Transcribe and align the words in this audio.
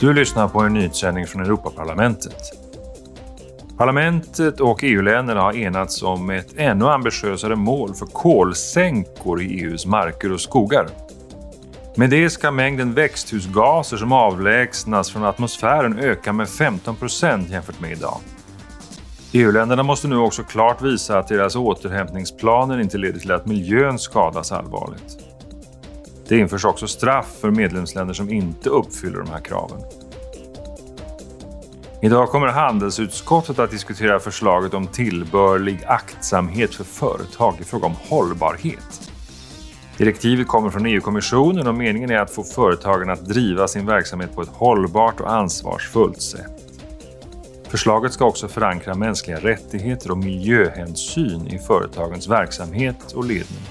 Du 0.00 0.12
lyssnar 0.12 0.48
på 0.48 0.60
en 0.60 0.72
nyhetssändning 0.72 1.26
från 1.26 1.42
Europaparlamentet. 1.42 2.36
Parlamentet 3.78 4.60
och 4.60 4.80
EU-länderna 4.82 5.40
har 5.40 5.56
enats 5.56 6.02
om 6.02 6.30
ett 6.30 6.54
ännu 6.56 6.88
ambitiösare 6.88 7.56
mål 7.56 7.94
för 7.94 8.06
kolsänkor 8.06 9.42
i 9.42 9.60
EUs 9.60 9.86
marker 9.86 10.32
och 10.32 10.40
skogar. 10.40 10.88
Med 11.94 12.10
det 12.10 12.30
ska 12.30 12.50
mängden 12.50 12.94
växthusgaser 12.94 13.96
som 13.96 14.12
avlägsnas 14.12 15.10
från 15.10 15.24
atmosfären 15.24 15.98
öka 15.98 16.32
med 16.32 16.48
15 16.48 16.96
procent 16.96 17.50
jämfört 17.50 17.80
med 17.80 17.92
idag. 17.92 18.18
EU-länderna 19.32 19.82
måste 19.82 20.08
nu 20.08 20.16
också 20.16 20.42
klart 20.42 20.82
visa 20.82 21.18
att 21.18 21.28
deras 21.28 21.56
återhämtningsplaner 21.56 22.80
inte 22.80 22.98
leder 22.98 23.20
till 23.20 23.32
att 23.32 23.46
miljön 23.46 23.98
skadas 23.98 24.52
allvarligt. 24.52 25.35
Det 26.28 26.38
införs 26.38 26.64
också 26.64 26.88
straff 26.88 27.36
för 27.40 27.50
medlemsländer 27.50 28.14
som 28.14 28.30
inte 28.30 28.68
uppfyller 28.68 29.18
de 29.18 29.30
här 29.30 29.40
kraven. 29.40 29.80
Idag 32.02 32.28
kommer 32.28 32.46
handelsutskottet 32.46 33.58
att 33.58 33.70
diskutera 33.70 34.20
förslaget 34.20 34.74
om 34.74 34.86
tillbörlig 34.86 35.84
aktsamhet 35.86 36.74
för 36.74 36.84
företag 36.84 37.54
i 37.60 37.64
fråga 37.64 37.86
om 37.86 37.94
hållbarhet. 38.08 39.10
Direktivet 39.98 40.48
kommer 40.48 40.70
från 40.70 40.86
EU-kommissionen 40.86 41.66
och 41.66 41.74
meningen 41.74 42.10
är 42.10 42.18
att 42.18 42.30
få 42.30 42.42
företagen 42.44 43.10
att 43.10 43.24
driva 43.24 43.68
sin 43.68 43.86
verksamhet 43.86 44.34
på 44.34 44.42
ett 44.42 44.48
hållbart 44.48 45.20
och 45.20 45.32
ansvarsfullt 45.32 46.22
sätt. 46.22 46.66
Förslaget 47.68 48.12
ska 48.12 48.24
också 48.24 48.48
förankra 48.48 48.94
mänskliga 48.94 49.40
rättigheter 49.40 50.10
och 50.10 50.18
miljöhänsyn 50.18 51.46
i 51.46 51.58
företagens 51.58 52.28
verksamhet 52.28 53.12
och 53.12 53.24
ledning. 53.24 53.62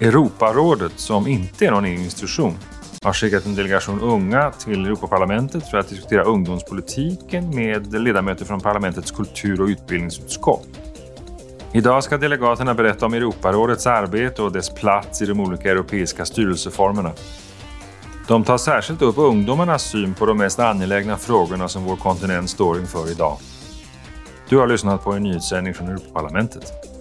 Europarådet, 0.00 0.92
som 0.96 1.26
inte 1.26 1.66
är 1.66 1.70
någon 1.70 1.84
EU-institution, 1.84 2.54
har 3.02 3.12
skickat 3.12 3.46
en 3.46 3.54
delegation 3.54 4.00
unga 4.00 4.50
till 4.50 4.86
Europaparlamentet 4.86 5.70
för 5.70 5.78
att 5.78 5.88
diskutera 5.88 6.22
ungdomspolitiken 6.22 7.54
med 7.54 7.92
ledamöter 7.92 8.44
från 8.44 8.60
parlamentets 8.60 9.10
kultur 9.10 9.60
och 9.60 9.66
utbildningsutskott. 9.66 10.68
Idag 11.72 12.04
ska 12.04 12.16
delegaterna 12.16 12.74
berätta 12.74 13.06
om 13.06 13.14
Europarådets 13.14 13.86
arbete 13.86 14.42
och 14.42 14.52
dess 14.52 14.70
plats 14.70 15.22
i 15.22 15.26
de 15.26 15.40
olika 15.40 15.70
europeiska 15.70 16.24
styrelseformerna. 16.24 17.12
De 18.28 18.44
tar 18.44 18.58
särskilt 18.58 19.02
upp 19.02 19.18
ungdomarnas 19.18 19.82
syn 19.82 20.14
på 20.14 20.26
de 20.26 20.38
mest 20.38 20.58
angelägna 20.58 21.16
frågorna 21.16 21.68
som 21.68 21.84
vår 21.84 21.96
kontinent 21.96 22.50
står 22.50 22.78
inför 22.78 23.10
idag. 23.10 23.38
Du 24.48 24.56
har 24.58 24.66
lyssnat 24.66 25.04
på 25.04 25.12
en 25.12 25.22
nyhetssändning 25.22 25.74
från 25.74 25.88
Europaparlamentet. 25.88 26.97